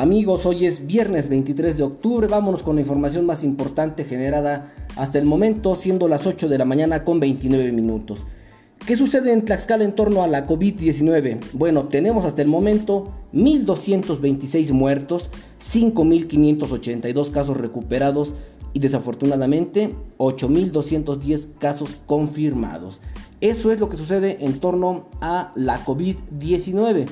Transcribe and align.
Amigos, 0.00 0.46
hoy 0.46 0.64
es 0.64 0.86
viernes 0.86 1.28
23 1.28 1.76
de 1.76 1.82
octubre, 1.82 2.26
vámonos 2.26 2.62
con 2.62 2.76
la 2.76 2.80
información 2.80 3.26
más 3.26 3.44
importante 3.44 4.04
generada 4.04 4.72
hasta 4.96 5.18
el 5.18 5.26
momento, 5.26 5.74
siendo 5.74 6.08
las 6.08 6.26
8 6.26 6.48
de 6.48 6.56
la 6.56 6.64
mañana 6.64 7.04
con 7.04 7.20
29 7.20 7.70
minutos. 7.72 8.24
¿Qué 8.86 8.96
sucede 8.96 9.30
en 9.34 9.44
Tlaxcala 9.44 9.84
en 9.84 9.94
torno 9.94 10.22
a 10.22 10.26
la 10.26 10.46
COVID-19? 10.46 11.40
Bueno, 11.52 11.88
tenemos 11.88 12.24
hasta 12.24 12.40
el 12.40 12.48
momento 12.48 13.12
1.226 13.34 14.72
muertos, 14.72 15.28
5.582 15.60 17.30
casos 17.30 17.58
recuperados 17.58 18.36
y 18.72 18.78
desafortunadamente 18.78 19.94
8.210 20.16 21.58
casos 21.58 21.98
confirmados. 22.06 23.02
Eso 23.42 23.70
es 23.70 23.78
lo 23.78 23.90
que 23.90 23.98
sucede 23.98 24.38
en 24.40 24.60
torno 24.60 25.08
a 25.20 25.52
la 25.56 25.84
COVID-19. 25.84 27.06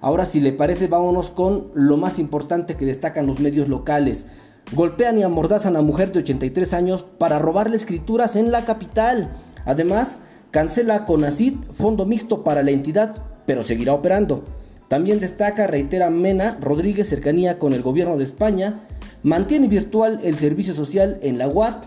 Ahora 0.00 0.24
si 0.24 0.40
le 0.40 0.52
parece 0.52 0.86
vámonos 0.86 1.30
con 1.30 1.68
lo 1.74 1.96
más 1.96 2.18
importante 2.18 2.76
que 2.76 2.86
destacan 2.86 3.26
los 3.26 3.40
medios 3.40 3.68
locales. 3.68 4.26
Golpean 4.72 5.18
y 5.18 5.22
amordazan 5.22 5.76
a 5.76 5.82
mujer 5.82 6.12
de 6.12 6.20
83 6.20 6.74
años 6.74 7.06
para 7.18 7.38
robarle 7.38 7.76
escrituras 7.76 8.36
en 8.36 8.52
la 8.52 8.64
capital. 8.64 9.32
Además, 9.64 10.18
cancela 10.50 11.06
CONACID 11.06 11.54
fondo 11.72 12.06
mixto 12.06 12.44
para 12.44 12.62
la 12.62 12.70
entidad, 12.70 13.16
pero 13.46 13.64
seguirá 13.64 13.94
operando. 13.94 14.44
También 14.88 15.20
destaca, 15.20 15.66
reitera 15.66 16.10
Mena 16.10 16.56
Rodríguez 16.60 17.08
cercanía 17.08 17.58
con 17.58 17.74
el 17.74 17.82
gobierno 17.82 18.16
de 18.16 18.24
España, 18.24 18.80
mantiene 19.22 19.68
virtual 19.68 20.20
el 20.22 20.36
servicio 20.36 20.74
social 20.74 21.18
en 21.22 21.38
la 21.38 21.48
UAT, 21.48 21.84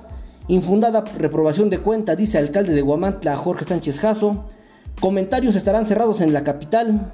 infundada 0.47 1.03
reprobación 1.17 1.69
de 1.69 1.79
cuenta, 1.79 2.15
dice 2.15 2.37
alcalde 2.37 2.73
de 2.73 2.81
Guamantla 2.81 3.35
Jorge 3.37 3.65
Sánchez 3.65 3.99
Jasso, 3.99 4.45
comentarios 4.99 5.55
estarán 5.55 5.87
cerrados 5.87 6.21
en 6.21 6.33
la 6.33 6.43
capital, 6.43 7.13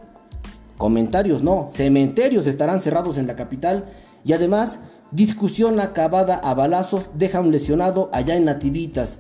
Comentarios 0.78 1.42
no, 1.42 1.70
cementerios 1.72 2.46
estarán 2.46 2.82
cerrados 2.82 3.18
en 3.18 3.26
la 3.26 3.36
capital 3.36 3.86
y 4.24 4.34
además 4.34 4.80
discusión 5.12 5.80
acabada 5.80 6.36
a 6.36 6.54
balazos 6.54 7.10
deja 7.16 7.40
un 7.40 7.52
lesionado 7.52 8.10
allá 8.14 8.36
en 8.36 8.46
Nativitas. 8.46 9.20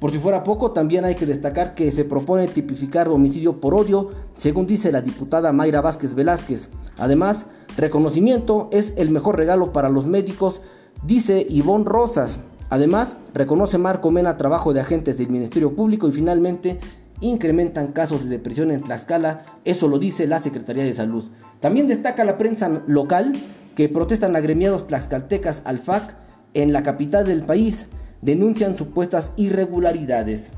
Por 0.00 0.12
si 0.12 0.18
fuera 0.18 0.42
poco, 0.42 0.72
también 0.72 1.04
hay 1.04 1.14
que 1.14 1.24
destacar 1.24 1.74
que 1.74 1.92
se 1.92 2.04
propone 2.04 2.48
tipificar 2.48 3.08
homicidio 3.08 3.60
por 3.60 3.74
odio, 3.74 4.10
según 4.36 4.66
dice 4.66 4.92
la 4.92 5.00
diputada 5.00 5.52
Mayra 5.52 5.80
Vázquez 5.80 6.14
Velázquez. 6.14 6.70
Además, 6.98 7.46
reconocimiento 7.76 8.68
es 8.72 8.94
el 8.96 9.10
mejor 9.10 9.36
regalo 9.36 9.72
para 9.72 9.88
los 9.88 10.06
médicos, 10.06 10.60
dice 11.04 11.46
Ivonne 11.48 11.84
Rosas. 11.84 12.40
Además, 12.68 13.18
reconoce 13.32 13.78
Marco 13.78 14.10
Mena 14.10 14.36
trabajo 14.36 14.74
de 14.74 14.80
agentes 14.80 15.16
del 15.16 15.28
Ministerio 15.28 15.74
Público 15.74 16.08
y 16.08 16.12
finalmente 16.12 16.80
incrementan 17.20 17.92
casos 17.92 18.24
de 18.24 18.30
depresión 18.30 18.70
en 18.70 18.82
Tlaxcala, 18.82 19.42
eso 19.64 19.88
lo 19.88 19.98
dice 19.98 20.26
la 20.26 20.38
Secretaría 20.38 20.84
de 20.84 20.94
Salud. 20.94 21.24
También 21.60 21.88
destaca 21.88 22.24
la 22.24 22.38
prensa 22.38 22.82
local 22.86 23.32
que 23.74 23.88
protestan 23.88 24.36
agremiados 24.36 24.86
tlaxcaltecas 24.86 25.62
al 25.66 25.78
FAC 25.78 26.16
en 26.54 26.72
la 26.72 26.82
capital 26.82 27.26
del 27.26 27.42
país, 27.42 27.88
denuncian 28.22 28.76
supuestas 28.76 29.32
irregularidades. 29.36 30.52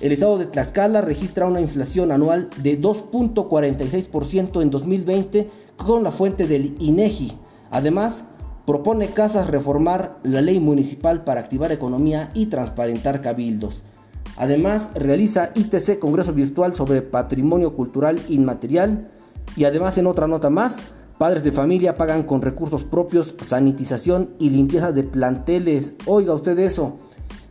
El 0.00 0.12
estado 0.12 0.38
de 0.38 0.46
Tlaxcala 0.46 1.00
registra 1.00 1.46
una 1.46 1.60
inflación 1.60 2.10
anual 2.10 2.48
de 2.62 2.80
2.46% 2.80 4.62
en 4.62 4.70
2020 4.70 5.50
con 5.76 6.02
la 6.02 6.10
fuente 6.10 6.46
del 6.46 6.74
INEGI. 6.80 7.32
Además, 7.70 8.24
propone 8.66 9.08
Casas 9.08 9.48
reformar 9.48 10.18
la 10.22 10.40
ley 10.40 10.58
municipal 10.58 11.24
para 11.24 11.40
activar 11.40 11.70
economía 11.70 12.30
y 12.34 12.46
transparentar 12.46 13.20
cabildos. 13.20 13.82
Además, 14.40 14.92
realiza 14.94 15.50
ITC 15.54 15.98
Congreso 15.98 16.32
Virtual 16.32 16.74
sobre 16.74 17.02
Patrimonio 17.02 17.76
Cultural 17.76 18.18
Inmaterial. 18.30 19.10
Y 19.54 19.64
además, 19.64 19.98
en 19.98 20.06
otra 20.06 20.26
nota 20.26 20.48
más, 20.48 20.80
padres 21.18 21.44
de 21.44 21.52
familia 21.52 21.98
pagan 21.98 22.22
con 22.22 22.40
recursos 22.40 22.84
propios 22.84 23.34
sanitización 23.42 24.30
y 24.38 24.48
limpieza 24.48 24.92
de 24.92 25.02
planteles. 25.02 25.96
Oiga 26.06 26.32
usted 26.32 26.58
eso. 26.58 26.96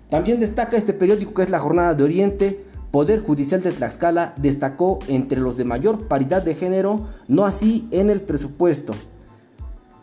También 0.09 0.39
destaca 0.39 0.77
este 0.77 0.93
periódico 0.93 1.35
que 1.35 1.43
es 1.43 1.51
la 1.51 1.59
Jornada 1.59 1.93
de 1.93 2.03
Oriente. 2.03 2.65
Poder 2.89 3.21
Judicial 3.21 3.61
de 3.61 3.71
Tlaxcala 3.71 4.33
destacó 4.37 4.97
entre 5.07 5.39
los 5.39 5.57
de 5.57 5.65
mayor 5.65 6.07
paridad 6.07 6.41
de 6.41 6.55
género, 6.55 7.05
no 7.27 7.45
así 7.45 7.87
en 7.91 8.09
el 8.09 8.21
presupuesto. 8.21 8.95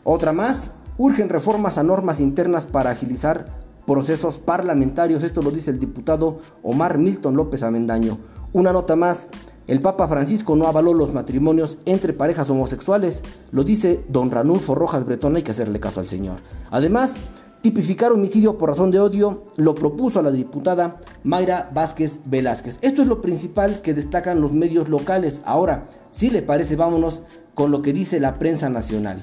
Otra 0.05 0.31
más, 0.31 0.75
urgen 0.99 1.31
reformas 1.31 1.79
a 1.79 1.83
normas 1.83 2.21
internas 2.21 2.65
para 2.65 2.91
agilizar 2.91 3.66
procesos 3.87 4.39
parlamentarios. 4.39 5.23
Esto 5.23 5.43
lo 5.43 5.51
dice 5.51 5.71
el 5.71 5.79
diputado 5.79 6.41
Omar 6.63 6.99
Milton 6.99 7.37
López 7.37 7.63
Amendaño. 7.63 8.19
Una 8.53 8.73
nota 8.73 8.97
más. 8.97 9.29
El 9.67 9.81
Papa 9.81 10.07
Francisco 10.07 10.55
no 10.55 10.69
avaló 10.69 10.95
los 10.95 11.13
matrimonios 11.13 11.79
entre 11.87 12.13
parejas 12.13 12.51
homosexuales, 12.51 13.23
lo 13.51 13.65
dice 13.65 14.05
don 14.09 14.31
Ranulfo 14.31 14.77
Rojas 14.77 15.05
Bretón, 15.05 15.35
hay 15.35 15.43
que 15.43 15.51
hacerle 15.51 15.81
caso 15.81 15.99
al 15.99 16.07
señor. 16.07 16.37
Además, 16.71 17.17
tipificar 17.63 18.13
homicidio 18.13 18.59
por 18.59 18.71
razón 18.71 18.93
de 18.93 19.01
odio 19.01 19.43
lo 19.57 19.75
propuso 19.75 20.21
a 20.21 20.23
la 20.23 20.31
diputada 20.31 21.01
Mayra 21.25 21.69
Vázquez 21.75 22.21
Velázquez. 22.27 22.79
Esto 22.83 23.03
es 23.03 23.09
lo 23.09 23.21
principal 23.21 23.83
que 23.83 23.93
destacan 23.93 24.41
los 24.41 24.53
medios 24.53 24.89
locales. 24.89 25.43
Ahora, 25.45 25.89
si 26.13 26.31
le 26.31 26.43
parece, 26.43 26.77
vámonos 26.77 27.23
con 27.55 27.73
lo 27.73 27.83
que 27.83 27.93
dice 27.93 28.21
la 28.21 28.39
prensa 28.39 28.71
nacional. 28.71 29.21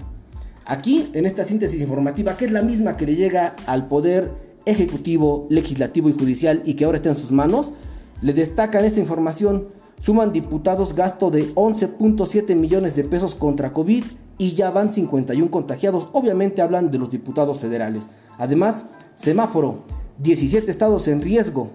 Aquí, 0.66 1.09
en 1.13 1.25
esta 1.25 1.45
síntesis 1.45 1.81
informativa, 1.81 2.35
que 2.35 2.45
es 2.45 2.51
la 2.51 2.62
misma 2.63 2.97
que 2.97 3.06
le 3.06 3.16
llega 3.16 3.56
al 3.66 3.88
poder 3.88 4.31
ejecutivo, 4.66 5.47
legislativo 5.50 6.09
y 6.09 6.13
judicial 6.13 6.62
y 6.66 6.75
que 6.75 6.85
ahora 6.85 6.97
está 6.97 7.09
en 7.09 7.18
sus 7.18 7.31
manos, 7.31 7.74
le 8.22 8.34
destacan 8.34 8.85
esta 8.85 9.00
información. 9.00 9.68
Suman 10.00 10.34
diputados 10.34 10.96
gasto 10.96 11.31
de 11.31 11.53
11.7 11.56 12.56
millones 12.56 12.96
de 12.96 13.03
pesos 13.03 13.35
contra 13.35 13.74
COVID 13.74 14.03
y 14.38 14.51
ya 14.53 14.72
van 14.72 14.94
51 14.94 15.50
contagiados. 15.50 16.09
Obviamente 16.13 16.62
hablan 16.62 16.91
de 16.91 16.97
los 16.97 17.09
diputados 17.09 17.59
federales. 17.59 18.09
Además, 18.38 18.85
semáforo, 19.16 19.84
17 20.19 20.69
estados 20.69 21.07
en 21.07 21.22
riesgo. 21.22 21.69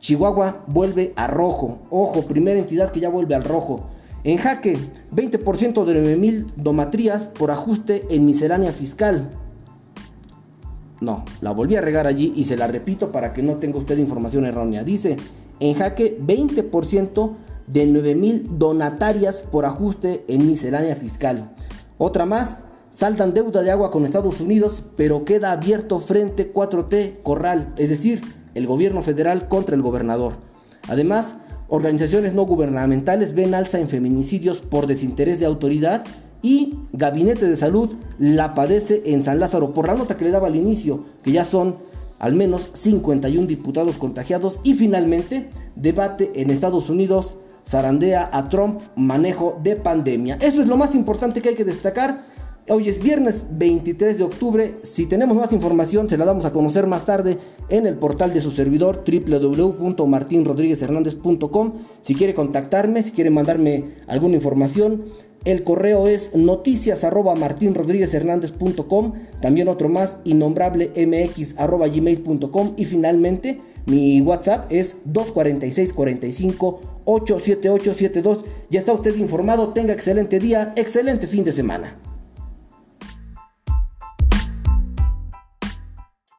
Chihuahua 0.00 0.64
vuelve 0.66 1.12
a 1.16 1.28
rojo. 1.28 1.78
Ojo, 1.90 2.22
primera 2.22 2.58
entidad 2.58 2.90
que 2.90 3.00
ya 3.00 3.08
vuelve 3.08 3.34
al 3.34 3.44
rojo. 3.44 3.86
En 4.24 4.38
jaque, 4.38 4.78
20% 5.14 5.84
de 5.84 6.16
9.000 6.18 6.46
domatrías 6.56 7.24
por 7.24 7.50
ajuste 7.50 8.06
en 8.10 8.26
miscelánea 8.26 8.72
fiscal. 8.72 9.30
No, 11.02 11.24
la 11.40 11.50
volví 11.50 11.74
a 11.74 11.80
regar 11.80 12.06
allí 12.06 12.32
y 12.36 12.44
se 12.44 12.56
la 12.56 12.68
repito 12.68 13.10
para 13.10 13.32
que 13.32 13.42
no 13.42 13.56
tenga 13.56 13.78
usted 13.78 13.98
información 13.98 14.44
errónea. 14.44 14.84
Dice, 14.84 15.16
en 15.58 15.74
jaque 15.74 16.16
20% 16.24 17.32
de 17.66 17.88
9.000 17.88 18.42
donatarias 18.56 19.40
por 19.40 19.64
ajuste 19.64 20.24
en 20.28 20.46
miscelánea 20.46 20.94
fiscal. 20.94 21.56
Otra 21.98 22.24
más, 22.24 22.58
saltan 22.90 23.34
deuda 23.34 23.62
de 23.62 23.72
agua 23.72 23.90
con 23.90 24.04
Estados 24.04 24.40
Unidos, 24.40 24.84
pero 24.96 25.24
queda 25.24 25.50
abierto 25.50 25.98
frente 25.98 26.52
4T 26.52 27.22
Corral, 27.24 27.74
es 27.76 27.88
decir, 27.88 28.20
el 28.54 28.68
gobierno 28.68 29.02
federal 29.02 29.48
contra 29.48 29.74
el 29.74 29.82
gobernador. 29.82 30.34
Además, 30.88 31.38
organizaciones 31.66 32.32
no 32.32 32.44
gubernamentales 32.46 33.34
ven 33.34 33.54
alza 33.54 33.80
en 33.80 33.88
feminicidios 33.88 34.60
por 34.60 34.86
desinterés 34.86 35.40
de 35.40 35.46
autoridad 35.46 36.04
y 36.42 36.74
Gabinete 36.92 37.46
de 37.46 37.56
Salud 37.56 37.94
la 38.18 38.54
padece 38.54 39.02
en 39.06 39.24
San 39.24 39.40
Lázaro 39.40 39.72
por 39.72 39.86
la 39.86 39.94
nota 39.94 40.16
que 40.16 40.24
le 40.24 40.30
daba 40.30 40.48
al 40.48 40.56
inicio, 40.56 41.04
que 41.22 41.32
ya 41.32 41.44
son 41.44 41.76
al 42.18 42.34
menos 42.34 42.68
51 42.72 43.46
diputados 43.46 43.96
contagiados 43.96 44.60
y 44.62 44.74
finalmente 44.74 45.48
debate 45.76 46.30
en 46.34 46.50
Estados 46.50 46.90
Unidos 46.90 47.34
zarandea 47.66 48.28
a 48.32 48.48
Trump 48.48 48.80
manejo 48.96 49.58
de 49.62 49.76
pandemia. 49.76 50.36
Eso 50.40 50.60
es 50.60 50.68
lo 50.68 50.76
más 50.76 50.94
importante 50.94 51.40
que 51.40 51.50
hay 51.50 51.54
que 51.54 51.64
destacar. 51.64 52.30
Hoy 52.68 52.88
es 52.88 53.02
viernes 53.02 53.44
23 53.50 54.18
de 54.18 54.24
octubre. 54.24 54.76
Si 54.84 55.06
tenemos 55.06 55.36
más 55.36 55.52
información, 55.52 56.08
se 56.08 56.16
la 56.16 56.24
damos 56.24 56.44
a 56.44 56.52
conocer 56.52 56.86
más 56.86 57.04
tarde 57.04 57.38
en 57.68 57.88
el 57.88 57.96
portal 57.96 58.32
de 58.32 58.40
su 58.40 58.52
servidor 58.52 59.02
www.martinrodríguezhernandez.com. 59.04 61.72
Si 62.02 62.14
quiere 62.14 62.34
contactarme, 62.34 63.02
si 63.02 63.10
quiere 63.10 63.30
mandarme 63.30 63.94
alguna 64.06 64.36
información, 64.36 65.02
el 65.44 65.64
correo 65.64 66.06
es 66.06 66.34
noticias 66.34 67.04
arroba 67.04 67.34
también 69.40 69.68
otro 69.68 69.88
más, 69.88 70.18
innombrable 70.24 70.92
mx 70.94 71.58
arroba 71.58 71.88
gmail.com 71.88 72.74
y 72.76 72.84
finalmente 72.84 73.60
mi 73.86 74.20
WhatsApp 74.20 74.70
es 74.70 74.98
246 75.04 75.92
45 75.92 76.80
87872. 77.04 78.44
Ya 78.70 78.78
está 78.78 78.92
usted 78.92 79.16
informado, 79.16 79.72
tenga 79.72 79.92
excelente 79.92 80.38
día, 80.38 80.72
excelente 80.76 81.26
fin 81.26 81.44
de 81.44 81.52
semana. 81.52 81.98